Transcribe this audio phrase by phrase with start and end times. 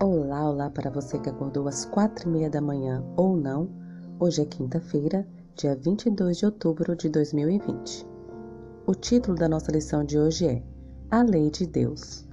[0.00, 3.68] Olá, olá para você que acordou às quatro e meia da manhã ou não.
[4.20, 8.06] Hoje é quinta-feira, dia 22 de outubro de 2020.
[8.86, 10.62] O título da nossa lição de hoje é
[11.10, 12.24] A Lei de Deus.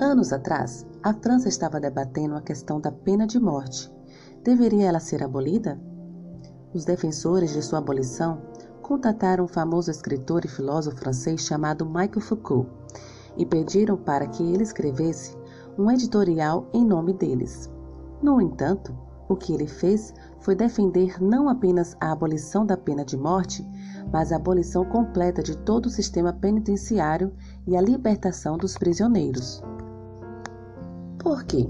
[0.00, 3.88] Anos atrás, a França estava debatendo a questão da pena de morte.
[4.42, 5.80] Deveria ela ser abolida?
[6.74, 8.42] Os defensores de sua abolição
[8.82, 12.68] contataram o famoso escritor e filósofo francês chamado Michel Foucault
[13.36, 15.40] e pediram para que ele escrevesse
[15.78, 17.70] um editorial em nome deles.
[18.22, 18.96] No entanto,
[19.28, 23.66] o que ele fez foi defender não apenas a abolição da pena de morte,
[24.12, 27.32] mas a abolição completa de todo o sistema penitenciário
[27.66, 29.62] e a libertação dos prisioneiros.
[31.18, 31.68] Por quê?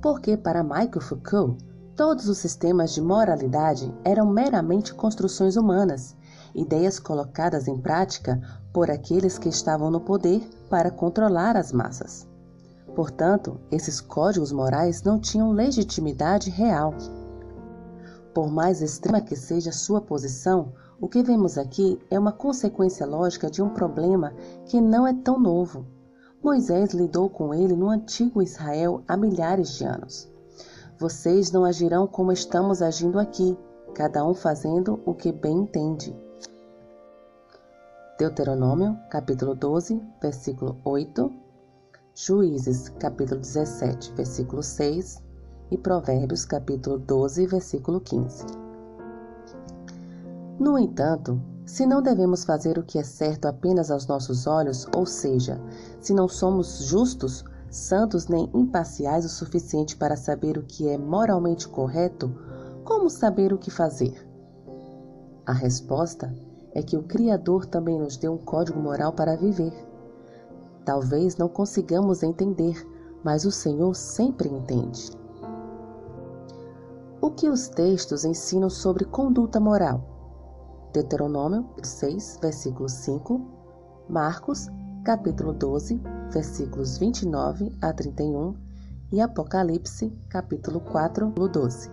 [0.00, 1.64] Porque, para Michael Foucault,
[1.96, 6.16] todos os sistemas de moralidade eram meramente construções humanas,
[6.54, 8.40] ideias colocadas em prática
[8.72, 12.29] por aqueles que estavam no poder para controlar as massas.
[12.94, 16.94] Portanto, esses códigos morais não tinham legitimidade real.
[18.34, 23.50] Por mais extrema que seja sua posição, o que vemos aqui é uma consequência lógica
[23.50, 24.34] de um problema
[24.66, 25.86] que não é tão novo.
[26.42, 30.28] Moisés lidou com ele no antigo Israel há milhares de anos.
[30.98, 33.56] Vocês não agirão como estamos agindo aqui,
[33.94, 36.14] cada um fazendo o que bem entende.
[38.18, 41.49] Deuteronômio, capítulo 12, versículo 8
[42.22, 45.22] Juízes, capítulo 17, versículo 6
[45.70, 48.44] e Provérbios, capítulo 12, versículo 15.
[50.58, 55.06] No entanto, se não devemos fazer o que é certo apenas aos nossos olhos, ou
[55.06, 55.58] seja,
[55.98, 61.66] se não somos justos, santos nem imparciais o suficiente para saber o que é moralmente
[61.66, 62.30] correto,
[62.84, 64.28] como saber o que fazer?
[65.46, 66.30] A resposta
[66.74, 69.89] é que o Criador também nos deu um código moral para viver.
[70.84, 72.86] Talvez não consigamos entender,
[73.22, 75.10] mas o Senhor sempre entende.
[77.20, 80.02] O que os textos ensinam sobre conduta moral?
[80.92, 83.40] Deuteronômio 6, versículo 5,
[84.08, 84.68] Marcos,
[85.04, 86.00] capítulo 12,
[86.32, 88.54] versículos 29 a 31
[89.12, 91.90] e Apocalipse, capítulo 4, 12.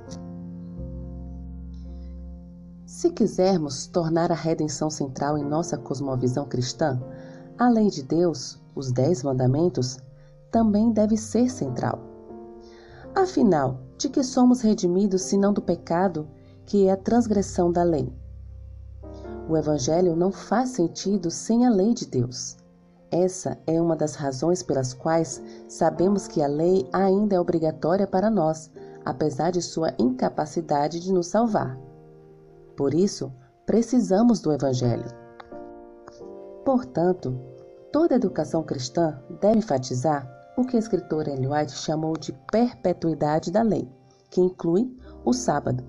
[2.86, 7.00] Se quisermos tornar a redenção central em nossa cosmovisão cristã,
[7.58, 9.98] a lei de Deus, os Dez Mandamentos,
[10.52, 12.00] também deve ser central.
[13.16, 16.28] Afinal, de que somos redimidos senão do pecado,
[16.66, 18.14] que é a transgressão da lei?
[19.50, 22.58] O Evangelho não faz sentido sem a lei de Deus.
[23.10, 28.30] Essa é uma das razões pelas quais sabemos que a lei ainda é obrigatória para
[28.30, 28.70] nós,
[29.04, 31.76] apesar de sua incapacidade de nos salvar.
[32.76, 33.32] Por isso,
[33.66, 35.27] precisamos do Evangelho.
[36.68, 37.34] Portanto,
[37.94, 43.62] toda educação cristã deve enfatizar o que a escritora Ellen White chamou de perpetuidade da
[43.62, 43.90] lei,
[44.30, 45.82] que inclui o sábado.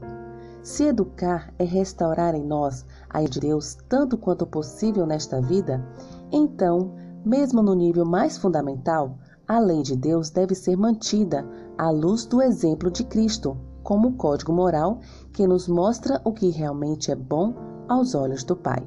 [0.63, 5.85] Se educar é restaurar em nós a de Deus tanto quanto possível nesta vida,
[6.31, 9.19] então, mesmo no nível mais fundamental,
[9.49, 11.45] a lei de Deus deve ser mantida
[11.77, 15.01] à luz do exemplo de Cristo, como código moral
[15.33, 17.53] que nos mostra o que realmente é bom
[17.89, 18.87] aos olhos do Pai.